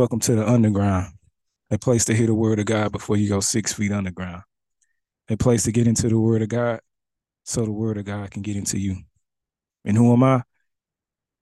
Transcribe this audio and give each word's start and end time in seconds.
Welcome 0.00 0.20
to 0.20 0.34
the 0.34 0.48
underground, 0.48 1.12
a 1.70 1.76
place 1.76 2.06
to 2.06 2.14
hear 2.14 2.26
the 2.26 2.34
word 2.34 2.58
of 2.58 2.64
God 2.64 2.90
before 2.90 3.18
you 3.18 3.28
go 3.28 3.40
six 3.40 3.74
feet 3.74 3.92
underground, 3.92 4.44
a 5.28 5.36
place 5.36 5.64
to 5.64 5.72
get 5.72 5.86
into 5.86 6.08
the 6.08 6.18
word 6.18 6.40
of 6.40 6.48
God 6.48 6.80
so 7.44 7.66
the 7.66 7.70
word 7.70 7.98
of 7.98 8.06
God 8.06 8.30
can 8.30 8.40
get 8.40 8.56
into 8.56 8.78
you. 8.78 8.96
And 9.84 9.98
who 9.98 10.10
am 10.14 10.22
I? 10.22 10.42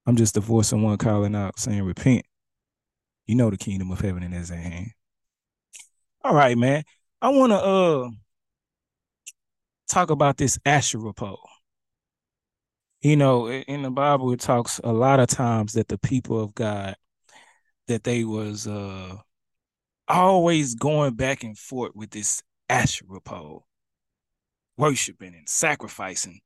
I'm 0.06 0.16
just 0.16 0.34
the 0.34 0.40
voice 0.40 0.72
of 0.72 0.80
one 0.80 0.98
calling 0.98 1.36
out 1.36 1.60
saying, 1.60 1.84
Repent. 1.84 2.26
You 3.28 3.36
know 3.36 3.48
the 3.48 3.56
kingdom 3.56 3.92
of 3.92 4.00
heaven 4.00 4.24
is 4.32 4.50
at 4.50 4.58
hand. 4.58 4.90
All 6.24 6.34
right, 6.34 6.58
man. 6.58 6.82
I 7.22 7.28
want 7.28 7.52
to 7.52 7.58
uh 7.58 8.08
talk 9.86 10.10
about 10.10 10.36
this 10.36 10.58
Asherah 10.66 11.14
pole. 11.14 11.48
You 13.02 13.14
know, 13.14 13.48
in 13.48 13.82
the 13.82 13.90
Bible, 13.92 14.32
it 14.32 14.40
talks 14.40 14.80
a 14.82 14.92
lot 14.92 15.20
of 15.20 15.28
times 15.28 15.74
that 15.74 15.86
the 15.86 15.98
people 15.98 16.40
of 16.40 16.56
God 16.56 16.96
that 17.88 18.04
they 18.04 18.24
was 18.24 18.66
uh 18.66 19.16
always 20.06 20.74
going 20.74 21.14
back 21.14 21.44
and 21.44 21.58
forth 21.58 21.92
with 21.94 22.10
this 22.10 22.42
Asherah 22.68 23.20
pole, 23.20 23.66
worshiping 24.76 25.34
and 25.34 25.48
sacrificing 25.48 26.40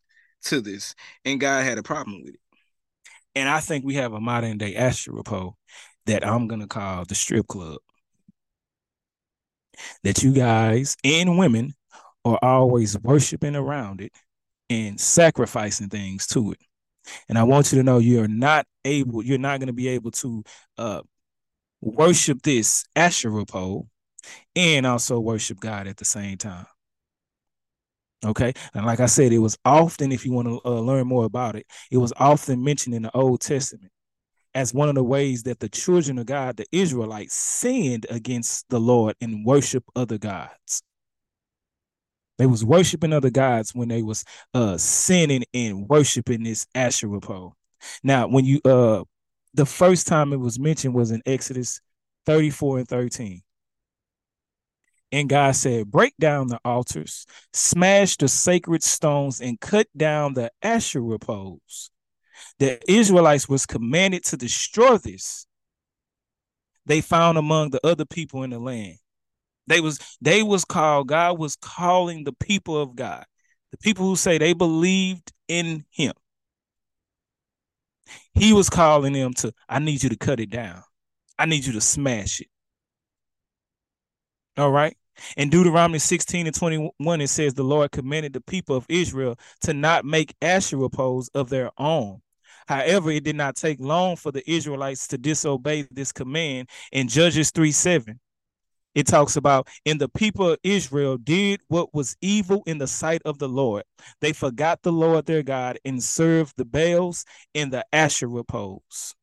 to 0.45 0.61
this, 0.61 0.95
and 1.25 1.41
God 1.41 1.65
had 1.65 1.79
a 1.79 1.83
problem 1.83 2.23
with 2.25 2.35
it. 2.35 2.41
And 3.35 3.49
I 3.49 3.61
think 3.61 3.85
we 3.85 3.95
have 3.95 4.13
a 4.13 4.21
modern 4.21 4.59
day 4.59 4.75
Asherah 4.75 5.23
pole 5.23 5.57
that 6.07 6.27
I'm 6.27 6.49
gonna 6.49 6.67
call 6.67 7.05
the 7.05 7.15
strip 7.15 7.47
club. 7.47 7.79
That 10.05 10.23
you 10.23 10.33
guys 10.33 10.97
and 11.05 11.39
women 11.39 11.75
are 12.25 12.39
always 12.43 12.99
worshiping 13.01 13.57
around 13.57 14.01
it 14.01 14.13
and 14.71 15.01
sacrificing 15.01 15.89
things 15.89 16.27
to 16.29 16.53
it. 16.53 16.59
And 17.29 17.39
I 17.39 17.43
want 17.43 17.73
you 17.73 17.79
to 17.79 17.85
know 17.85 17.99
you're 17.99 18.29
not 18.29 18.67
able, 18.85 19.25
you're 19.25 19.39
not 19.39 19.59
going 19.59 19.69
to 19.69 19.73
be 19.73 19.89
able 19.89 20.11
to 20.13 20.45
uh, 20.79 21.03
worship 21.83 22.41
this 22.43 22.85
Asherah 22.97 23.45
pole 23.45 23.89
and 24.57 24.87
also 24.87 25.21
worship 25.21 25.61
God 25.61 25.87
at 25.87 25.99
the 25.99 26.05
same 26.05 26.39
time. 26.39 26.67
Okay. 28.25 28.53
And 28.73 28.87
like 28.87 29.01
I 29.01 29.07
said, 29.07 29.33
it 29.33 29.41
was 29.41 29.59
often, 29.65 30.13
if 30.13 30.25
you 30.25 30.33
want 30.33 30.47
to 30.47 30.61
uh, 30.65 30.79
learn 30.79 31.09
more 31.09 31.25
about 31.25 31.57
it, 31.57 31.67
it 31.91 31.99
was 31.99 32.13
often 32.17 32.63
mentioned 32.63 32.95
in 32.95 33.03
the 33.03 33.15
Old 33.17 33.41
Testament 33.41 33.91
as 34.55 34.73
one 34.73 34.89
of 34.89 34.95
the 34.95 35.03
ways 35.03 35.43
that 35.43 35.59
the 35.59 35.69
children 35.69 36.19
of 36.19 36.27
God, 36.27 36.57
the 36.57 36.67
Israelites, 36.71 37.35
sinned 37.35 38.07
against 38.11 38.69
the 38.69 38.79
Lord 38.79 39.17
and 39.21 39.45
worship 39.45 39.83
other 39.97 40.19
gods. 40.19 40.83
They 42.39 42.47
was 42.47 42.65
worshiping 42.65 43.13
other 43.13 43.31
gods 43.31 43.75
when 43.75 43.89
they 43.89 44.03
was 44.03 44.25
uh 44.55 44.77
sinning 44.77 45.45
and 45.53 45.89
worshiping 45.89 46.45
this 46.45 46.67
Asherah 46.75 47.21
pole. 47.21 47.55
Now, 48.03 48.29
when 48.29 48.45
you 48.45 48.61
uh 48.65 49.05
the 49.55 49.67
first 49.67 50.07
time 50.07 50.33
it 50.33 50.41
was 50.41 50.59
mentioned 50.59 50.95
was 50.95 51.11
in 51.11 51.23
Exodus 51.27 51.81
34 52.27 52.79
and 52.79 52.89
13. 52.89 53.43
And 55.13 55.29
God 55.29 55.55
said, 55.55 55.91
Break 55.91 56.15
down 56.19 56.47
the 56.47 56.59
altars, 56.65 57.27
smash 57.53 58.17
the 58.17 58.29
sacred 58.29 58.83
stones, 58.83 59.41
and 59.41 59.61
cut 59.61 59.87
down 59.95 60.33
the 60.33 60.51
Asherah 60.63 61.19
poles. 61.19 61.91
The 62.59 62.81
Israelites 62.91 63.49
was 63.49 63.67
commanded 63.67 64.25
to 64.25 64.37
destroy 64.39 64.97
this. 64.97 65.47
They 66.87 67.01
found 67.03 67.37
among 67.37 67.71
the 67.71 67.87
other 67.87 68.07
people 68.07 68.43
in 68.43 68.51
the 68.51 68.59
land. 68.59 68.97
They 69.67 69.81
was 69.81 69.99
they 70.21 70.43
was 70.43 70.65
called, 70.65 71.09
God 71.09 71.39
was 71.39 71.57
calling 71.57 72.25
the 72.25 72.33
people 72.33 72.81
of 72.81 72.97
God, 72.97 73.25
the 73.71 73.79
people 73.79 74.07
who 74.07 74.17
say 74.17 74.39
they 74.39 74.55
believed 74.55 75.31
in 75.47 75.85
him. 75.91 76.15
He 78.35 78.53
was 78.53 78.71
calling 78.71 79.13
them 79.13 79.35
to, 79.35 79.53
I 79.69 79.79
need 79.79 80.03
you 80.03 80.09
to 80.09 80.17
cut 80.17 80.41
it 80.41 80.51
down. 80.51 80.83
I 81.39 81.47
need 81.47 81.65
you 81.65 81.73
to 81.75 81.81
smash 81.81 82.41
it. 82.41 82.49
All 84.57 84.71
right. 84.71 84.97
In 85.37 85.51
Deuteronomy 85.51 85.99
16 85.99 86.47
and 86.47 86.55
21, 86.55 87.21
it 87.21 87.29
says, 87.29 87.55
The 87.55 87.63
Lord 87.63 87.91
commanded 87.91 88.33
the 88.33 88.41
people 88.41 88.77
of 88.77 88.87
Israel 88.89 89.39
to 89.63 89.75
not 89.75 90.05
make 90.05 90.35
Asherah 90.41 90.89
poles 90.89 91.29
of 91.35 91.51
their 91.51 91.71
own. 91.79 92.23
However, 92.67 93.11
it 93.11 93.25
did 93.25 93.37
not 93.37 93.57
take 93.57 93.81
long 93.81 94.17
for 94.17 94.33
the 94.33 94.49
Israelites 94.51 95.07
to 95.09 95.19
disobey 95.19 95.87
this 95.91 96.13
command. 96.13 96.69
In 96.93 97.09
Judges 97.09 97.51
3 97.51 97.73
7, 97.73 98.21
it 98.95 99.07
talks 99.07 99.37
about, 99.37 99.69
and 99.87 100.01
the 100.01 100.09
people 100.09 100.51
of 100.51 100.59
Israel 100.63 101.17
did 101.17 101.61
what 101.69 101.95
was 101.95 102.17
evil 102.21 102.63
in 102.67 102.79
the 102.79 102.87
sight 102.87 103.23
of 103.25 103.39
the 103.39 103.49
Lord. 103.49 103.85
They 104.21 104.33
forgot 104.33 104.83
the 104.83 104.93
Lord 104.93 105.27
their 105.27 105.43
God 105.43 105.79
and 105.85 106.03
served 106.03 106.55
the 106.57 106.65
Baals 106.65 107.25
and 107.55 107.73
the 107.73 107.85
Asherah 107.93 108.45
poles. 108.45 109.15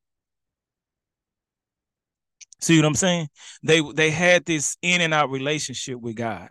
See 2.62 2.78
what 2.78 2.86
I'm 2.86 2.96
saying? 2.96 3.30
They 3.64 3.82
they 3.94 4.12
had 4.12 4.46
this 4.46 4.76
in 4.82 5.02
and 5.02 5.14
out 5.14 5.30
relationship 5.30 6.00
with 6.00 6.16
God. 6.16 6.50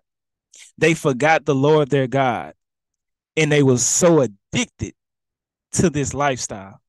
They 0.79 0.95
forgot 0.95 1.45
the 1.45 1.55
Lord 1.55 1.91
their 1.91 2.07
God, 2.07 2.55
and 3.37 3.53
they 3.53 3.63
were 3.63 3.79
so 3.79 4.21
addicted 4.21 4.95
to 5.73 5.91
this 5.91 6.15
lifestyle. 6.15 6.81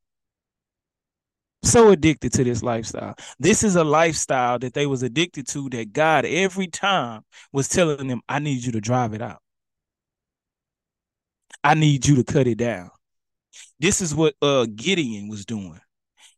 So 1.62 1.92
addicted 1.92 2.34
to 2.34 2.44
this 2.44 2.64
lifestyle. 2.64 3.16
This 3.38 3.64
is 3.64 3.76
a 3.76 3.84
lifestyle 3.84 4.60
that 4.60 4.74
they 4.74 4.86
was 4.86 5.04
addicted 5.04 5.48
to 5.50 5.70
that 5.70 5.92
God 5.92 6.26
every 6.26 6.68
time 6.68 7.24
was 7.52 7.68
telling 7.68 8.08
them, 8.08 8.22
I 8.30 8.40
need 8.40 8.64
you 8.64 8.72
to 8.74 8.82
drive 8.82 9.14
it 9.14 9.22
out. 9.22 9.42
I 11.64 11.74
need 11.74 12.06
you 12.06 12.16
to 12.16 12.24
cut 12.24 12.48
it 12.48 12.58
down. 12.58 12.90
This 13.80 14.00
is 14.00 14.16
what 14.16 14.36
uh 14.42 14.68
Gideon 14.74 15.28
was 15.28 15.46
doing 15.46 15.80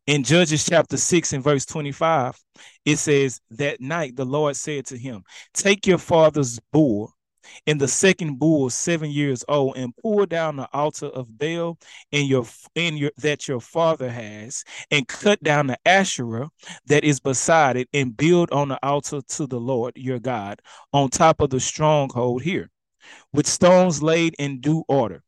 in 0.08 0.24
Judges 0.24 0.66
chapter 0.66 0.98
6 0.98 1.34
and 1.34 1.44
verse 1.44 1.66
25, 1.66 2.38
it 2.86 2.98
says, 2.98 3.40
That 3.52 3.80
night 3.80 4.16
the 4.16 4.26
Lord 4.26 4.56
said 4.56 4.86
to 4.88 4.98
him, 4.98 5.24
Take 5.54 5.86
your 5.88 6.00
father's 6.00 6.60
bull 6.72 7.14
and 7.68 7.80
the 7.80 7.88
second 7.88 8.40
bull 8.40 8.70
seven 8.70 9.10
years 9.10 9.44
old 9.48 9.78
and 9.78 9.96
pull 9.98 10.26
down 10.26 10.56
the 10.56 10.70
altar 10.74 11.08
of 11.08 11.38
Baal 11.38 11.78
in 12.12 12.26
your 12.26 12.46
in 12.76 12.98
your 12.98 13.12
that 13.18 13.48
your 13.48 13.60
father 13.60 14.10
has 14.10 14.64
and 14.90 15.08
cut 15.08 15.42
down 15.44 15.68
the 15.68 15.78
Asherah 15.86 16.50
that 16.88 17.04
is 17.04 17.20
beside 17.20 17.78
it 17.78 17.88
and 17.94 18.16
build 18.16 18.52
on 18.52 18.70
the 18.70 18.80
altar 18.86 19.22
to 19.22 19.48
the 19.48 19.60
Lord 19.60 19.94
your 19.96 20.20
God 20.20 20.62
on 20.94 21.10
top 21.10 21.42
of 21.42 21.50
the 21.50 21.60
stronghold 21.60 22.42
here 22.42 22.70
with 23.34 23.48
stones 23.48 24.02
laid 24.02 24.36
in 24.40 24.62
due 24.62 24.84
order 24.88 25.24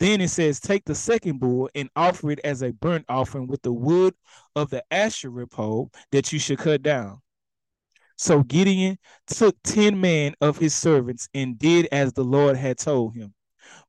then 0.00 0.20
it 0.20 0.28
says, 0.28 0.60
Take 0.60 0.84
the 0.84 0.94
second 0.94 1.38
bull 1.38 1.70
and 1.74 1.88
offer 1.94 2.30
it 2.30 2.40
as 2.44 2.62
a 2.62 2.72
burnt 2.72 3.04
offering 3.08 3.46
with 3.46 3.62
the 3.62 3.72
wood 3.72 4.14
of 4.56 4.70
the 4.70 4.84
Asherah 4.90 5.46
pole 5.46 5.90
that 6.10 6.32
you 6.32 6.38
should 6.38 6.58
cut 6.58 6.82
down. 6.82 7.20
So 8.16 8.42
Gideon 8.42 8.98
took 9.26 9.56
10 9.64 10.00
men 10.00 10.34
of 10.40 10.58
his 10.58 10.74
servants 10.74 11.28
and 11.34 11.58
did 11.58 11.88
as 11.90 12.12
the 12.12 12.24
Lord 12.24 12.56
had 12.56 12.78
told 12.78 13.14
him. 13.14 13.34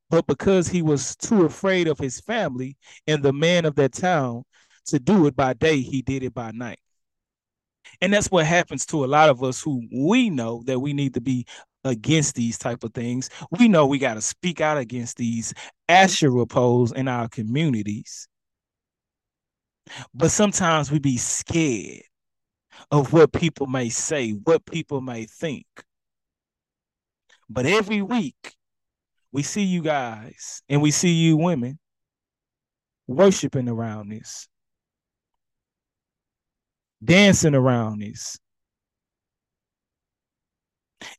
But 0.10 0.28
because 0.28 0.68
he 0.68 0.82
was 0.82 1.16
too 1.16 1.46
afraid 1.46 1.88
of 1.88 2.00
his 2.00 2.20
family 2.20 2.78
and 3.08 3.22
the 3.22 3.34
man 3.34 3.66
of 3.66 3.76
that 3.76 3.94
town 3.94 4.44
to 4.86 5.00
do 5.00 5.26
it 5.28 5.36
by 5.36 5.54
day, 5.54 5.82
he 5.82 6.02
did 6.02 6.24
it 6.24 6.34
by 6.34 6.52
night. 6.52 6.80
And 8.02 8.14
that's 8.14 8.32
what 8.32 8.46
happens 8.46 8.86
to 8.88 9.06
a 9.06 9.08
lot 9.08 9.30
of 9.30 9.44
us 9.44 9.62
who 9.62 9.88
we 9.92 10.30
know 10.30 10.64
that 10.66 10.80
we 10.80 10.94
need 10.94 11.14
to 11.16 11.22
be 11.22 11.46
against 11.84 12.36
these 12.36 12.58
type 12.58 12.84
of 12.84 12.94
things. 12.94 13.30
We 13.52 13.68
know 13.68 13.86
we 13.86 14.00
got 14.00 14.16
to 14.16 14.22
speak 14.22 14.60
out 14.60 14.78
against 14.78 15.18
these 15.18 15.54
Asherah 15.88 16.48
poles 16.48 16.92
in 16.92 17.08
our 17.08 17.30
communities. 17.30 18.28
But 20.14 20.32
sometimes 20.32 20.92
we 20.92 20.98
be 20.98 21.18
scared 21.18 22.02
of 22.92 23.14
what 23.14 23.32
people 23.32 23.68
may 23.68 23.90
say, 23.90 24.32
what 24.32 24.66
people 24.66 25.02
may 25.02 25.26
think. 25.26 25.66
But 27.50 27.66
every 27.66 28.02
week, 28.02 28.56
we 29.32 29.44
see 29.44 29.64
you 29.64 29.82
guys 29.82 30.62
and 30.70 30.82
we 30.82 30.92
see 30.92 31.12
you 31.12 31.38
women 31.38 31.80
worshiping 33.08 33.70
around 33.70 34.10
this, 34.10 34.48
dancing 37.04 37.54
around 37.54 38.00
this, 38.00 38.38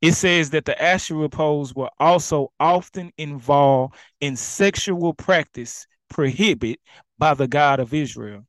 it 0.01 0.13
says 0.13 0.51
that 0.51 0.65
the 0.65 0.81
Asherah 0.83 1.29
poles 1.29 1.75
were 1.75 1.91
also 1.99 2.53
often 2.59 3.13
involved 3.19 3.95
in 4.21 4.37
sexual 4.37 5.15
practice 5.15 5.87
prohibited 6.09 6.79
by 7.19 7.35
the 7.35 7.49
God 7.49 7.81
of 7.81 7.95
Israel. 7.95 8.47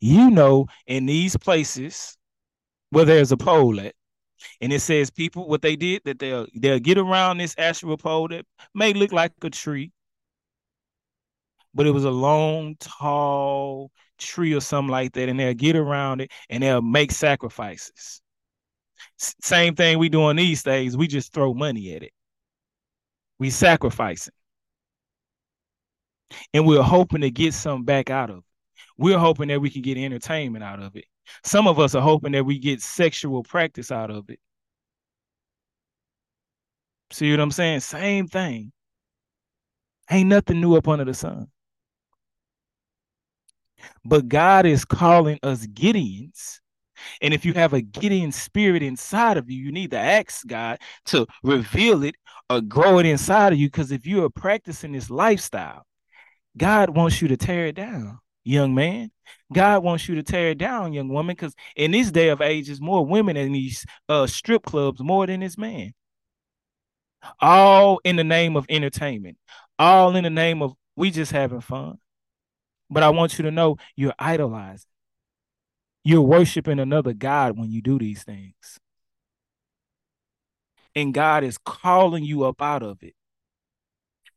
You 0.00 0.30
know, 0.30 0.66
in 0.86 1.06
these 1.06 1.36
places 1.36 2.16
where 2.90 3.04
there's 3.04 3.32
a 3.32 3.36
pole 3.36 3.80
at, 3.80 3.94
and 4.60 4.72
it 4.72 4.80
says 4.80 5.10
people 5.10 5.48
what 5.48 5.62
they 5.62 5.76
did 5.76 6.02
that 6.04 6.18
they'll 6.18 6.46
they'll 6.54 6.78
get 6.80 6.98
around 6.98 7.38
this 7.38 7.54
Asherah 7.58 7.96
pole 7.96 8.28
that 8.28 8.46
may 8.74 8.92
look 8.92 9.12
like 9.12 9.32
a 9.42 9.50
tree, 9.50 9.92
but 11.74 11.86
it 11.86 11.90
was 11.92 12.04
a 12.04 12.10
long, 12.10 12.76
tall, 12.80 13.90
tree 14.18 14.54
or 14.54 14.60
something 14.60 14.90
like 14.90 15.12
that, 15.12 15.28
and 15.28 15.38
they'll 15.38 15.54
get 15.54 15.76
around 15.76 16.20
it 16.20 16.30
and 16.50 16.62
they'll 16.62 16.82
make 16.82 17.12
sacrifices. 17.12 18.20
Same 19.18 19.74
thing 19.74 19.98
we 19.98 20.08
doing 20.08 20.36
these 20.36 20.62
days. 20.62 20.96
We 20.96 21.06
just 21.08 21.32
throw 21.32 21.54
money 21.54 21.94
at 21.94 22.02
it. 22.02 22.12
We 23.38 23.50
sacrificing. 23.50 24.34
and 26.52 26.66
we're 26.66 26.82
hoping 26.82 27.20
to 27.22 27.30
get 27.30 27.54
something 27.54 27.84
back 27.84 28.10
out 28.10 28.30
of 28.30 28.38
it. 28.38 28.44
We're 28.98 29.18
hoping 29.18 29.48
that 29.48 29.60
we 29.60 29.70
can 29.70 29.82
get 29.82 29.98
entertainment 29.98 30.64
out 30.64 30.80
of 30.80 30.96
it. 30.96 31.04
Some 31.44 31.66
of 31.66 31.78
us 31.78 31.94
are 31.94 32.02
hoping 32.02 32.32
that 32.32 32.46
we 32.46 32.58
get 32.58 32.80
sexual 32.80 33.42
practice 33.42 33.90
out 33.90 34.10
of 34.10 34.30
it. 34.30 34.38
See 37.10 37.30
what 37.30 37.40
I'm 37.40 37.50
saying? 37.50 37.80
Same 37.80 38.26
thing. 38.26 38.72
Ain't 40.10 40.28
nothing 40.28 40.60
new 40.60 40.76
up 40.76 40.88
under 40.88 41.04
the 41.04 41.14
sun. 41.14 41.48
But 44.04 44.28
God 44.28 44.66
is 44.66 44.84
calling 44.84 45.38
us 45.42 45.66
Gideons. 45.66 46.60
And 47.20 47.34
if 47.34 47.44
you 47.44 47.52
have 47.54 47.74
a 47.74 47.82
Gideon 47.82 48.32
spirit 48.32 48.82
inside 48.82 49.36
of 49.36 49.50
you, 49.50 49.58
you 49.62 49.72
need 49.72 49.90
to 49.90 49.98
ask 49.98 50.46
God 50.46 50.78
to 51.06 51.26
reveal 51.42 52.02
it 52.04 52.14
or 52.48 52.60
grow 52.60 52.98
it 52.98 53.06
inside 53.06 53.52
of 53.52 53.58
you. 53.58 53.68
Because 53.68 53.92
if 53.92 54.06
you 54.06 54.24
are 54.24 54.30
practicing 54.30 54.92
this 54.92 55.10
lifestyle, 55.10 55.84
God 56.56 56.90
wants 56.90 57.20
you 57.20 57.28
to 57.28 57.36
tear 57.36 57.66
it 57.66 57.74
down, 57.74 58.18
young 58.46 58.74
man. 58.74 59.10
God 59.52 59.82
wants 59.82 60.08
you 60.08 60.14
to 60.16 60.22
tear 60.22 60.50
it 60.50 60.58
down, 60.58 60.92
young 60.92 61.08
woman. 61.08 61.34
Because 61.34 61.54
in 61.74 61.90
this 61.90 62.10
day 62.10 62.28
of 62.28 62.40
age, 62.40 62.66
there's 62.66 62.80
more 62.80 63.04
women 63.04 63.36
in 63.36 63.52
these 63.52 63.84
uh, 64.08 64.26
strip 64.26 64.64
clubs 64.64 65.00
more 65.00 65.26
than 65.26 65.40
this 65.40 65.58
man. 65.58 65.92
All 67.40 68.00
in 68.04 68.16
the 68.16 68.24
name 68.24 68.56
of 68.56 68.66
entertainment, 68.68 69.36
all 69.78 70.14
in 70.14 70.22
the 70.22 70.30
name 70.30 70.62
of 70.62 70.74
we 70.94 71.10
just 71.10 71.32
having 71.32 71.60
fun. 71.60 71.98
But 72.88 73.02
I 73.02 73.10
want 73.10 73.36
you 73.36 73.42
to 73.44 73.50
know 73.50 73.78
you're 73.96 74.14
idolizing. 74.18 74.86
You're 76.04 76.22
worshiping 76.22 76.78
another 76.78 77.12
God 77.12 77.58
when 77.58 77.68
you 77.68 77.82
do 77.82 77.98
these 77.98 78.22
things. 78.22 78.78
And 80.94 81.12
God 81.12 81.42
is 81.42 81.58
calling 81.58 82.22
you 82.22 82.44
up 82.44 82.62
out 82.62 82.84
of 82.84 83.02
it. 83.02 83.15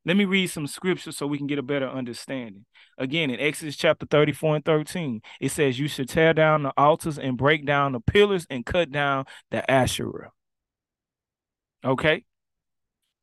Let 0.10 0.18
me 0.18 0.26
read 0.26 0.50
some 0.50 0.66
scripture 0.66 1.12
so 1.12 1.28
we 1.28 1.38
can 1.38 1.46
get 1.46 1.60
a 1.60 1.62
better 1.62 1.88
understanding. 1.88 2.66
Again, 2.98 3.30
in 3.30 3.40
Exodus 3.40 3.76
chapter 3.76 4.08
34 4.08 4.56
and 4.56 4.66
13, 4.66 5.22
it 5.40 5.52
says, 5.52 5.78
You 5.78 5.88
should 5.88 6.10
tear 6.10 6.34
down 6.34 6.64
the 6.64 6.74
altars 6.76 7.20
and 7.20 7.38
break 7.38 7.64
down 7.64 7.92
the 7.92 8.00
pillars 8.00 8.48
and 8.50 8.66
cut 8.66 8.90
down 8.90 9.26
the 9.52 9.70
Asherah. 9.70 10.32
Okay? 11.86 12.26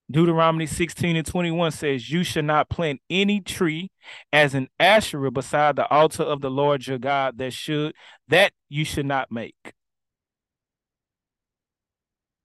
Deuteronomy 0.08 0.66
16 0.66 1.16
and 1.16 1.26
21 1.26 1.72
says, 1.72 2.08
You 2.08 2.22
shall 2.22 2.44
not 2.44 2.68
plant 2.68 3.00
any 3.10 3.40
tree 3.40 3.90
as 4.32 4.54
an 4.54 4.68
Asherah 4.78 5.32
beside 5.32 5.74
the 5.74 5.90
altar 5.90 6.22
of 6.22 6.40
the 6.40 6.52
Lord 6.52 6.86
your 6.86 6.98
God 6.98 7.38
that 7.38 7.52
should 7.52 7.96
that 8.28 8.52
you 8.68 8.84
should 8.84 9.06
not 9.06 9.32
make. 9.32 9.72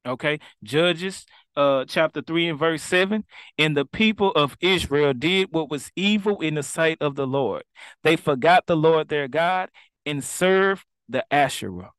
Okay, 0.04 0.40
Judges 0.64 1.28
uh 1.56 1.86
chapter 1.86 2.22
3 2.22 2.50
and 2.50 2.60
verse 2.60 2.82
7 2.84 3.24
and 3.58 3.76
the 3.76 3.86
people 3.86 4.32
of 4.32 4.58
Israel 4.62 5.14
did 5.14 5.50
what 5.52 5.70
was 5.70 5.92
evil 5.96 6.40
in 6.42 6.56
the 6.56 6.64
sight 6.64 6.98
of 7.02 7.16
the 7.16 7.28
Lord. 7.28 7.64
They 8.04 8.16
forgot 8.16 8.68
the 8.68 8.78
Lord 8.78 9.10
their 9.10 9.28
God 9.28 9.70
and 10.06 10.24
served 10.24 10.86
the 11.10 11.26
Asherah. 11.34 11.92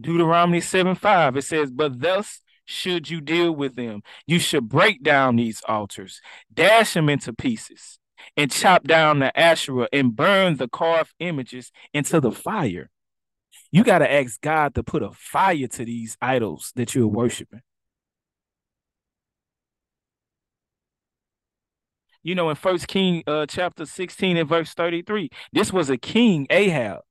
Deuteronomy 0.00 0.60
7 0.60 0.94
5, 0.94 1.36
it 1.36 1.42
says, 1.42 1.70
But 1.70 2.00
thus 2.00 2.42
should 2.64 3.08
you 3.08 3.20
deal 3.20 3.52
with 3.52 3.76
them. 3.76 4.02
You 4.26 4.38
should 4.38 4.68
break 4.68 5.02
down 5.02 5.36
these 5.36 5.62
altars, 5.68 6.20
dash 6.52 6.94
them 6.94 7.08
into 7.08 7.32
pieces, 7.32 7.98
and 8.36 8.50
chop 8.50 8.84
down 8.84 9.20
the 9.20 9.36
Asherah 9.38 9.88
and 9.92 10.14
burn 10.14 10.56
the 10.56 10.68
carved 10.68 11.14
images 11.18 11.72
into 11.94 12.20
the 12.20 12.32
fire. 12.32 12.90
You 13.70 13.84
got 13.84 13.98
to 13.98 14.12
ask 14.12 14.40
God 14.40 14.74
to 14.74 14.82
put 14.82 15.02
a 15.02 15.10
fire 15.12 15.66
to 15.66 15.84
these 15.84 16.16
idols 16.20 16.72
that 16.76 16.94
you're 16.94 17.06
worshiping. 17.06 17.62
You 22.22 22.34
know, 22.34 22.50
in 22.50 22.56
First 22.56 22.88
King 22.88 23.22
uh, 23.26 23.46
chapter 23.46 23.86
16 23.86 24.36
and 24.36 24.48
verse 24.48 24.74
33, 24.74 25.28
this 25.52 25.72
was 25.72 25.90
a 25.90 25.96
king, 25.96 26.46
Ahab. 26.50 27.02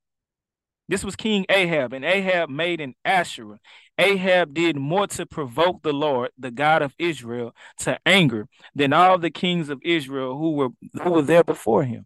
This 0.88 1.04
was 1.04 1.16
King 1.16 1.46
Ahab, 1.50 1.94
and 1.94 2.06
Ahab 2.06 2.50
made 2.50 2.80
an 2.80 2.94
Asherah. 3.04 3.60
Ahab 3.98 4.54
did 4.54 4.76
more 4.76 5.08
to 5.08 5.26
provoke 5.26 5.82
the 5.82 5.94
Lord, 5.94 6.32
the 6.38 6.52
God 6.52 6.82
of 6.82 6.94
Israel, 7.00 7.56
to 7.80 7.98
anger 8.06 8.48
than 8.76 8.94
all 8.94 9.18
the 9.18 9.32
kings 9.32 9.70
of 9.70 9.80
Israel 9.84 10.38
who 10.38 10.52
were 10.52 10.70
who 11.02 11.12
were 11.12 11.22
there 11.22 11.44
before 11.44 11.84
him. 11.84 12.06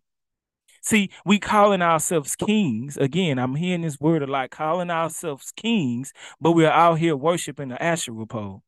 See, 0.82 1.10
we 1.26 1.40
calling 1.40 1.82
ourselves 1.82 2.36
kings. 2.36 2.98
Again, 2.98 3.38
I'm 3.38 3.56
hearing 3.56 3.82
this 3.82 4.00
word 4.00 4.24
a 4.24 4.28
lot, 4.28 4.52
calling 4.52 4.90
ourselves 4.90 5.52
kings, 5.56 6.14
but 6.40 6.52
we're 6.52 6.70
out 6.70 7.00
here 7.00 7.16
worshiping 7.16 7.70
the 7.70 7.82
Asherah 7.82 8.26
pole. 8.26 8.64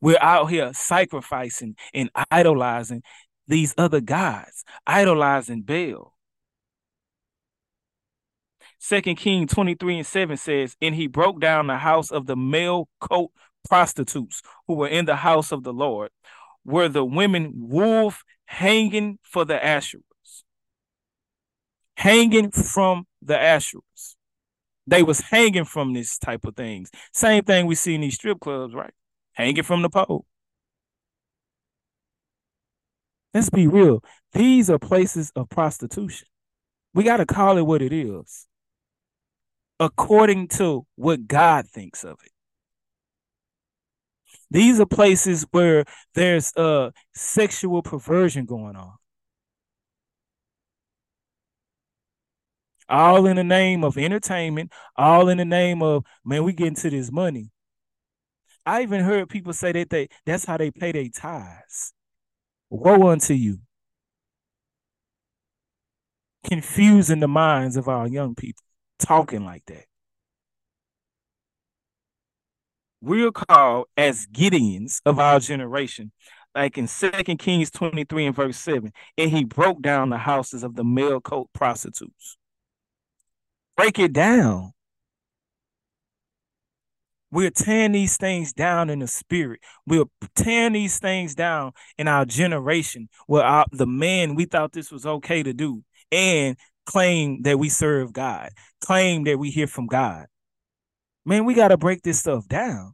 We're 0.00 0.18
out 0.20 0.50
here 0.50 0.72
sacrificing 0.72 1.76
and 1.92 2.10
idolizing 2.30 3.02
these 3.46 3.74
other 3.76 4.00
gods, 4.00 4.64
idolizing 4.86 5.62
Baal. 5.62 6.14
Second 8.78 9.16
King 9.16 9.46
23 9.46 9.98
and 9.98 10.06
7 10.06 10.36
says, 10.36 10.76
And 10.80 10.94
he 10.94 11.06
broke 11.06 11.40
down 11.40 11.66
the 11.66 11.78
house 11.78 12.10
of 12.10 12.26
the 12.26 12.36
male 12.36 12.88
cult 13.00 13.32
prostitutes 13.68 14.42
who 14.66 14.74
were 14.74 14.88
in 14.88 15.06
the 15.06 15.16
house 15.16 15.52
of 15.52 15.62
the 15.62 15.72
Lord, 15.72 16.10
where 16.64 16.88
the 16.88 17.04
women 17.04 17.52
wove 17.54 18.22
hanging 18.46 19.18
for 19.22 19.44
the 19.44 19.54
Asherahs. 19.54 20.02
Hanging 21.96 22.50
from 22.50 23.06
the 23.22 23.34
Asherahs. 23.34 24.16
They 24.86 25.02
was 25.02 25.20
hanging 25.20 25.64
from 25.64 25.94
this 25.94 26.18
type 26.18 26.44
of 26.44 26.56
things. 26.56 26.90
Same 27.12 27.42
thing 27.44 27.66
we 27.66 27.74
see 27.74 27.94
in 27.94 28.02
these 28.02 28.16
strip 28.16 28.40
clubs, 28.40 28.74
right? 28.74 28.92
Hanging 29.32 29.62
from 29.62 29.82
the 29.82 29.88
pole. 29.88 30.26
Let's 33.32 33.50
be 33.50 33.66
real. 33.66 34.02
These 34.32 34.70
are 34.70 34.78
places 34.78 35.32
of 35.34 35.48
prostitution. 35.48 36.28
We 36.92 37.02
got 37.02 37.16
to 37.16 37.26
call 37.26 37.58
it 37.58 37.66
what 37.66 37.82
it 37.82 37.92
is 37.92 38.46
according 39.80 40.48
to 40.48 40.86
what 40.94 41.26
God 41.26 41.66
thinks 41.68 42.04
of 42.04 42.16
it. 42.24 42.30
These 44.50 44.78
are 44.78 44.86
places 44.86 45.46
where 45.50 45.84
there's 46.14 46.52
a 46.56 46.62
uh, 46.62 46.90
sexual 47.14 47.82
perversion 47.82 48.44
going 48.44 48.76
on. 48.76 48.94
All 52.88 53.26
in 53.26 53.36
the 53.36 53.44
name 53.44 53.82
of 53.84 53.96
entertainment, 53.96 54.72
all 54.96 55.28
in 55.28 55.38
the 55.38 55.44
name 55.44 55.82
of 55.82 56.04
man, 56.24 56.44
we 56.44 56.52
get 56.52 56.68
into 56.68 56.90
this 56.90 57.10
money. 57.10 57.50
I 58.66 58.82
even 58.82 59.00
heard 59.00 59.28
people 59.28 59.52
say 59.52 59.72
that 59.72 59.90
they 59.90 60.08
that's 60.26 60.44
how 60.44 60.56
they 60.56 60.70
pay 60.70 60.92
their 60.92 61.08
tithes. 61.08 61.92
Woe 62.70 63.10
unto 63.10 63.34
you. 63.34 63.60
Confusing 66.44 67.20
the 67.20 67.28
minds 67.28 67.76
of 67.76 67.88
our 67.88 68.06
young 68.06 68.34
people 68.34 68.62
talking 68.98 69.44
like 69.44 69.64
that. 69.66 69.84
We're 73.00 73.32
called 73.32 73.86
as 73.96 74.26
Gideons 74.26 75.00
of 75.04 75.18
our 75.18 75.38
generation, 75.38 76.12
like 76.54 76.78
in 76.78 76.86
Second 76.86 77.38
Kings 77.38 77.70
23 77.70 78.26
and 78.26 78.34
verse 78.34 78.56
7. 78.56 78.92
And 79.18 79.30
he 79.30 79.44
broke 79.44 79.82
down 79.82 80.08
the 80.08 80.18
houses 80.18 80.62
of 80.62 80.74
the 80.74 80.84
male 80.84 81.20
cult 81.20 81.50
prostitutes. 81.52 82.38
Break 83.76 83.98
it 83.98 84.12
down. 84.12 84.72
We're 87.30 87.50
tearing 87.50 87.92
these 87.92 88.16
things 88.16 88.52
down 88.52 88.90
in 88.90 89.00
the 89.00 89.08
spirit. 89.08 89.60
We're 89.86 90.04
tearing 90.36 90.74
these 90.74 91.00
things 91.00 91.34
down 91.34 91.72
in 91.98 92.06
our 92.06 92.24
generation 92.24 93.08
where 93.26 93.42
our, 93.42 93.66
the 93.72 93.86
man 93.86 94.36
we 94.36 94.44
thought 94.44 94.72
this 94.72 94.92
was 94.92 95.04
okay 95.04 95.42
to 95.42 95.52
do. 95.52 95.82
And 96.12 96.56
claim 96.86 97.42
that 97.42 97.58
we 97.58 97.68
serve 97.68 98.12
God, 98.12 98.50
claim 98.80 99.24
that 99.24 99.38
we 99.38 99.50
hear 99.50 99.66
from 99.66 99.86
God. 99.86 100.26
Man, 101.24 101.44
we 101.44 101.54
got 101.54 101.68
to 101.68 101.76
break 101.76 102.02
this 102.02 102.20
stuff 102.20 102.46
down. 102.46 102.92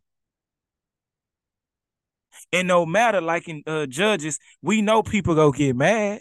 And 2.52 2.66
no 2.66 2.86
matter, 2.86 3.20
like 3.20 3.48
in 3.48 3.62
uh, 3.66 3.86
Judges, 3.86 4.38
we 4.62 4.82
know 4.82 5.02
people 5.02 5.34
go 5.34 5.52
get 5.52 5.76
mad 5.76 6.20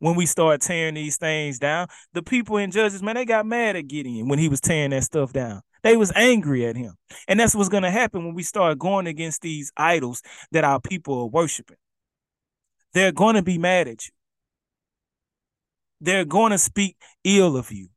when 0.00 0.14
we 0.14 0.26
start 0.26 0.60
tearing 0.60 0.94
these 0.94 1.16
things 1.16 1.58
down. 1.58 1.88
The 2.12 2.22
people 2.22 2.56
in 2.56 2.70
Judges, 2.70 3.02
man, 3.02 3.14
they 3.16 3.24
got 3.24 3.46
mad 3.46 3.76
at 3.76 3.88
Gideon 3.88 4.28
when 4.28 4.38
he 4.38 4.48
was 4.48 4.60
tearing 4.60 4.90
that 4.90 5.04
stuff 5.04 5.32
down. 5.32 5.62
They 5.82 5.96
was 5.96 6.12
angry 6.14 6.66
at 6.66 6.76
him. 6.76 6.94
And 7.28 7.38
that's 7.38 7.54
what's 7.54 7.68
going 7.68 7.82
to 7.82 7.90
happen 7.90 8.24
when 8.24 8.34
we 8.34 8.42
start 8.42 8.78
going 8.78 9.06
against 9.06 9.42
these 9.42 9.70
idols 9.76 10.22
that 10.52 10.64
our 10.64 10.80
people 10.80 11.20
are 11.20 11.26
worshiping. 11.26 11.76
They're 12.94 13.12
going 13.12 13.34
to 13.34 13.42
be 13.42 13.58
mad 13.58 13.88
at 13.88 14.06
you. 14.06 14.12
They're 16.00 16.24
going 16.24 16.52
to 16.52 16.58
speak 16.58 16.96
ill 17.22 17.56
of 17.56 17.70
you. 17.70 17.88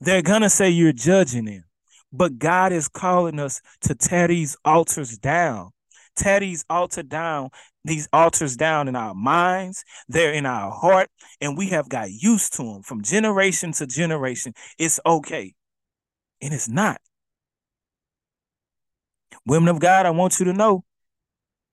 They're 0.00 0.22
going 0.22 0.42
to 0.42 0.50
say 0.50 0.70
you're 0.70 0.92
judging 0.92 1.44
them. 1.44 1.64
But 2.12 2.38
God 2.38 2.72
is 2.72 2.88
calling 2.88 3.38
us 3.38 3.60
to 3.82 3.94
tear 3.94 4.28
these 4.28 4.56
altars 4.64 5.16
down. 5.16 5.70
Tear 6.14 6.40
these 6.40 6.64
altar 6.68 7.02
down, 7.02 7.48
these 7.84 8.08
altars 8.12 8.56
down 8.56 8.88
in 8.88 8.96
our 8.96 9.14
minds, 9.14 9.84
they're 10.08 10.32
in 10.32 10.46
our 10.46 10.70
heart, 10.70 11.08
and 11.40 11.56
we 11.56 11.68
have 11.68 11.88
got 11.88 12.10
used 12.10 12.54
to 12.54 12.62
them 12.62 12.82
from 12.82 13.02
generation 13.02 13.72
to 13.72 13.86
generation. 13.86 14.54
It's 14.78 15.00
okay. 15.04 15.54
And 16.40 16.52
it's 16.54 16.68
not. 16.68 17.00
Women 19.46 19.68
of 19.68 19.80
God, 19.80 20.06
I 20.06 20.10
want 20.10 20.38
you 20.38 20.44
to 20.46 20.52
know 20.52 20.84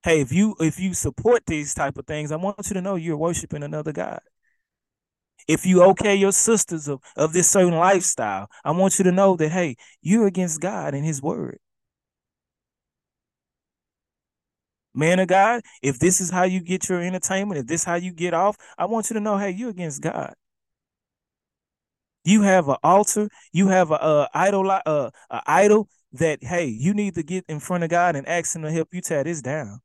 Hey, 0.04 0.22
if 0.22 0.32
you 0.32 0.56
if 0.62 0.80
you 0.80 0.94
support 0.94 1.46
these 1.46 1.74
type 1.74 1.98
of 1.98 2.08
things, 2.08 2.32
I 2.32 2.38
want 2.38 2.70
you 2.70 2.74
to 2.76 2.82
know 2.82 2.96
you're 2.96 3.18
worshiping 3.18 3.64
another 3.64 3.92
God. 3.92 4.22
If 5.48 5.66
you 5.66 5.84
okay 5.84 6.16
your 6.16 6.32
sisters 6.32 6.88
of, 6.88 7.02
of 7.18 7.34
this 7.34 7.50
certain 7.50 7.74
lifestyle, 7.76 8.48
I 8.64 8.72
want 8.72 8.98
you 8.98 9.04
to 9.04 9.12
know 9.12 9.36
that 9.36 9.50
hey, 9.50 9.76
you're 10.02 10.28
against 10.28 10.62
God 10.62 10.94
and 10.94 11.06
his 11.06 11.22
word. 11.22 11.60
Man 14.94 15.20
of 15.20 15.28
God, 15.28 15.62
if 15.82 16.00
this 16.00 16.20
is 16.20 16.30
how 16.30 16.44
you 16.44 16.60
get 16.60 16.90
your 16.90 17.02
entertainment, 17.02 17.60
if 17.60 17.68
this 17.68 17.82
is 17.82 17.86
how 17.86 17.96
you 17.96 18.12
get 18.12 18.34
off, 18.34 18.58
I 18.78 18.86
want 18.86 19.10
you 19.10 19.14
to 19.16 19.20
know, 19.20 19.38
hey, 19.38 19.52
you're 19.52 19.70
against 19.70 20.02
God. 20.02 20.34
You 22.26 22.42
have 22.42 22.68
an 22.68 22.78
altar, 22.84 23.30
you 23.54 23.68
have 23.70 23.92
a, 23.92 23.96
a 23.96 24.30
idol, 24.34 24.70
uh, 24.70 25.10
a 25.30 25.42
idol 25.48 25.88
that 26.14 26.44
hey, 26.44 26.66
you 26.66 26.94
need 26.94 27.16
to 27.16 27.24
get 27.24 27.46
in 27.48 27.60
front 27.60 27.84
of 27.84 27.90
God 27.90 28.16
and 28.16 28.28
ask 28.28 28.56
Him 28.56 28.64
to 28.64 28.72
help 28.72 28.90
you 28.92 29.02
tear 29.02 29.24
this 29.24 29.42
down, 29.42 29.80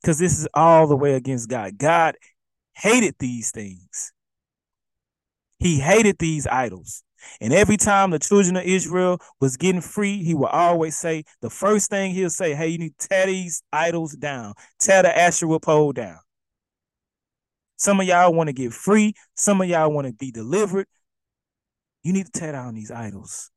because 0.00 0.18
this 0.18 0.38
is 0.38 0.46
all 0.54 0.86
the 0.86 0.96
way 0.96 1.14
against 1.14 1.48
God. 1.48 1.78
God 1.78 2.16
hated 2.74 3.16
these 3.18 3.50
things. 3.50 4.12
He 5.58 5.80
hated 5.80 6.18
these 6.18 6.46
idols. 6.46 7.02
And 7.40 7.52
every 7.52 7.76
time 7.76 8.10
the 8.10 8.18
children 8.18 8.56
of 8.56 8.64
Israel 8.64 9.20
was 9.40 9.56
getting 9.56 9.80
free, 9.80 10.22
he 10.22 10.34
would 10.34 10.50
always 10.50 10.96
say, 10.96 11.24
the 11.40 11.50
first 11.50 11.90
thing 11.90 12.12
he'll 12.12 12.30
say, 12.30 12.54
hey, 12.54 12.68
you 12.68 12.78
need 12.78 12.98
to 12.98 13.08
tear 13.08 13.26
these 13.26 13.62
idols 13.72 14.12
down, 14.14 14.54
tear 14.78 15.02
the 15.02 15.16
Asherah 15.16 15.60
pole 15.60 15.92
down. 15.92 16.18
Some 17.76 18.00
of 18.00 18.06
y'all 18.06 18.34
want 18.34 18.48
to 18.48 18.52
get 18.52 18.74
free. 18.74 19.14
Some 19.36 19.60
of 19.62 19.68
y'all 19.68 19.90
want 19.90 20.06
to 20.06 20.12
be 20.12 20.30
delivered. 20.30 20.86
You 22.02 22.12
need 22.12 22.26
to 22.26 22.32
tear 22.32 22.52
down 22.52 22.74
these 22.74 22.90
idols. 22.90 23.50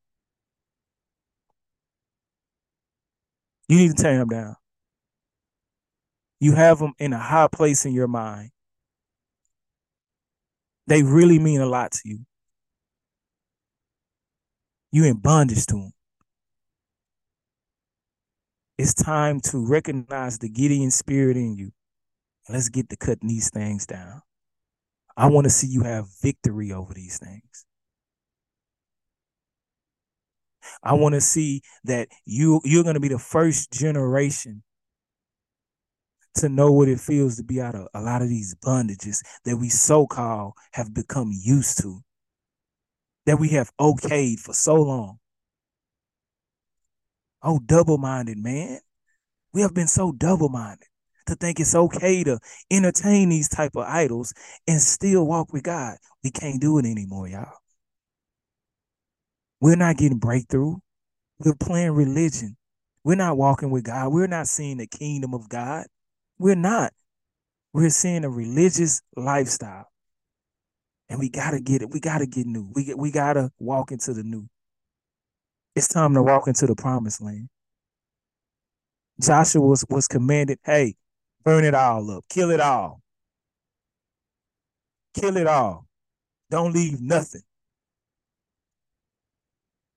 You 3.68 3.78
need 3.78 3.96
to 3.96 4.02
tear 4.02 4.18
them 4.18 4.30
down. 4.30 4.56
You 6.40 6.54
have 6.54 6.80
them 6.80 6.94
in 7.00 7.14
a 7.14 7.18
high 7.18 7.48
place 7.48 7.86
in 7.86 7.94
your 7.94 8.08
mind. 8.08 8.52
They 10.88 11.04
really 11.04 11.40
mean 11.40 11.62
a 11.62 11.66
lot 11.66 11.92
to 11.92 12.02
you. 12.06 12.20
You 14.94 15.06
in 15.06 15.18
bondage 15.18 15.66
to 15.66 15.74
them. 15.74 15.92
It's 18.78 18.94
time 18.94 19.40
to 19.46 19.66
recognize 19.66 20.38
the 20.38 20.50
Gideon 20.50 20.92
spirit 20.92 21.36
in 21.36 21.56
you. 21.56 21.72
Let's 22.48 22.70
get 22.70 22.90
to 22.90 22.96
cutting 22.96 23.28
these 23.28 23.50
things 23.50 23.88
down. 23.88 24.22
I 25.18 25.30
want 25.30 25.46
to 25.46 25.50
see 25.50 25.66
you 25.66 25.82
have 25.82 26.06
victory 26.22 26.72
over 26.72 26.94
these 26.94 27.18
things. 27.18 27.66
I 30.84 30.94
want 30.94 31.16
to 31.16 31.22
see 31.22 31.64
that 31.86 32.10
you 32.26 32.62
you're 32.64 32.84
going 32.84 32.94
to 32.94 33.00
be 33.00 33.08
the 33.08 33.18
first 33.18 33.72
generation 33.72 34.62
to 36.36 36.50
know 36.50 36.72
what 36.72 36.88
it 36.88 37.00
feels 37.00 37.38
to 37.38 37.44
be 37.44 37.60
out 37.60 37.74
of 37.74 37.88
a 37.96 38.02
lot 38.02 38.22
of 38.22 38.30
these 38.30 38.54
bondages 38.64 39.24
that 39.46 39.58
we 39.58 39.70
so 39.70 40.06
called 40.06 40.54
have 40.74 40.94
become 40.94 41.32
used 41.34 41.82
to, 41.82 42.02
that 43.26 43.40
we 43.40 43.50
have 43.50 43.72
okayed 43.80 44.40
for 44.40 44.54
so 44.54 44.76
long. 44.76 45.20
Oh, 47.42 47.60
double 47.66 47.98
minded, 47.98 48.38
man. 48.38 48.80
We 49.54 49.62
have 49.62 49.74
been 49.74 49.88
so 49.88 50.12
double 50.12 50.50
minded 50.50 50.88
to 51.28 51.36
think 51.36 51.60
it's 51.60 51.76
okay 51.76 52.24
to 52.24 52.40
entertain 52.72 53.30
these 53.30 53.50
type 53.50 53.76
of 53.76 53.86
idols 53.86 54.34
and 54.68 54.82
still 54.82 55.26
walk 55.26 55.54
with 55.54 55.64
God. 55.64 55.98
We 56.24 56.32
can't 56.32 56.60
do 56.60 56.78
it 56.80 56.86
anymore, 56.86 57.28
y'all. 57.28 57.58
We're 59.60 59.76
not 59.76 59.98
getting 59.98 60.18
breakthrough. 60.18 60.76
We're 61.40 61.56
playing 61.56 61.92
religion. 61.92 62.58
We're 63.04 63.16
not 63.16 63.38
walking 63.38 63.72
with 63.72 63.84
God. 63.84 64.12
We're 64.12 64.28
not 64.28 64.48
seeing 64.48 64.78
the 64.78 64.88
kingdom 64.88 65.34
of 65.34 65.50
God. 65.50 65.86
We're 66.38 66.56
not. 66.56 66.94
We're 67.74 67.90
seeing 67.90 68.24
a 68.24 68.30
religious 68.30 69.02
lifestyle. 69.16 69.88
And 71.10 71.20
we 71.20 71.30
gotta 71.30 71.60
get 71.60 71.82
it. 71.82 71.92
We 71.92 72.00
gotta 72.00 72.26
get 72.26 72.48
new. 72.48 72.70
We 72.74 72.94
we 72.96 73.12
gotta 73.12 73.52
walk 73.60 73.92
into 73.92 74.14
the 74.14 74.24
new. 74.24 74.48
It's 75.76 75.88
time 75.88 76.14
to 76.14 76.24
walk 76.24 76.48
into 76.48 76.68
the 76.68 76.76
promised 76.76 77.22
land. 77.22 77.50
Joshua 79.22 79.62
was, 79.62 79.86
was 79.90 80.08
commanded, 80.08 80.60
hey, 80.64 80.96
burn 81.44 81.64
it 81.64 81.76
all 81.76 82.10
up, 82.12 82.26
kill 82.30 82.52
it 82.52 82.60
all. 82.60 83.02
Kill 85.14 85.38
it 85.38 85.48
all. 85.48 85.88
Don't 86.50 86.74
leave 86.74 87.00
nothing. 87.00 87.44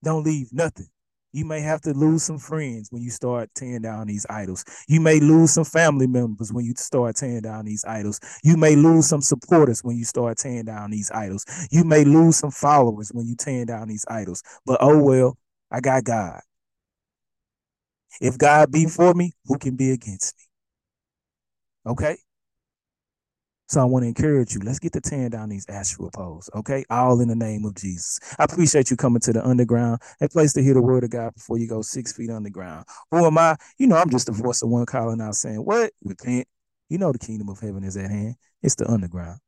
Don't 0.02 0.24
leave 0.24 0.52
nothing. 0.52 0.88
You 1.36 1.44
may 1.44 1.60
have 1.60 1.82
to 1.82 1.92
lose 1.92 2.22
some 2.22 2.38
friends 2.38 2.90
when 2.90 3.02
you 3.02 3.10
start 3.10 3.50
tearing 3.54 3.82
down 3.82 4.06
these 4.06 4.24
idols. 4.30 4.64
You 4.88 5.02
may 5.02 5.20
lose 5.20 5.50
some 5.50 5.66
family 5.66 6.06
members 6.06 6.50
when 6.50 6.64
you 6.64 6.72
start 6.78 7.16
tearing 7.16 7.42
down 7.42 7.66
these 7.66 7.84
idols. 7.84 8.18
You 8.42 8.56
may 8.56 8.74
lose 8.74 9.06
some 9.06 9.20
supporters 9.20 9.84
when 9.84 9.98
you 9.98 10.06
start 10.06 10.38
tearing 10.38 10.64
down 10.64 10.92
these 10.92 11.10
idols. 11.10 11.44
You 11.70 11.84
may 11.84 12.04
lose 12.04 12.36
some 12.36 12.50
followers 12.50 13.10
when 13.12 13.26
you 13.26 13.36
tear 13.36 13.66
down 13.66 13.88
these 13.88 14.06
idols. 14.08 14.42
But 14.64 14.78
oh 14.80 14.98
well, 14.98 15.36
I 15.70 15.80
got 15.80 16.04
God. 16.04 16.40
If 18.18 18.38
God 18.38 18.72
be 18.72 18.86
for 18.86 19.12
me, 19.12 19.32
who 19.44 19.58
can 19.58 19.76
be 19.76 19.90
against 19.90 20.34
me? 20.38 21.92
Okay? 21.92 22.16
So 23.68 23.80
I 23.80 23.84
want 23.84 24.04
to 24.04 24.08
encourage 24.08 24.54
you. 24.54 24.60
Let's 24.60 24.78
get 24.78 24.92
to 24.92 25.00
tearing 25.00 25.30
down 25.30 25.48
these 25.48 25.66
Asherah 25.68 26.10
poles, 26.14 26.48
okay? 26.54 26.84
All 26.88 27.20
in 27.20 27.28
the 27.28 27.34
name 27.34 27.64
of 27.64 27.74
Jesus. 27.74 28.20
I 28.38 28.44
appreciate 28.44 28.90
you 28.90 28.96
coming 28.96 29.20
to 29.20 29.32
the 29.32 29.46
underground, 29.46 30.00
a 30.20 30.28
place 30.28 30.52
to 30.54 30.62
hear 30.62 30.74
the 30.74 30.82
word 30.82 31.04
of 31.04 31.10
God 31.10 31.34
before 31.34 31.58
you 31.58 31.68
go 31.68 31.82
six 31.82 32.12
feet 32.12 32.30
underground. 32.30 32.86
Who 33.10 33.24
am 33.26 33.38
I? 33.38 33.56
You 33.78 33.88
know, 33.88 33.96
I'm 33.96 34.10
just 34.10 34.26
the 34.26 34.32
voice 34.32 34.62
of 34.62 34.68
one 34.68 34.86
calling 34.86 35.20
out 35.20 35.34
saying, 35.34 35.64
What? 35.64 35.92
Repent. 36.04 36.46
You 36.88 36.98
know 36.98 37.10
the 37.10 37.18
kingdom 37.18 37.48
of 37.48 37.58
heaven 37.58 37.82
is 37.82 37.96
at 37.96 38.10
hand. 38.10 38.36
It's 38.62 38.76
the 38.76 38.88
underground. 38.88 39.40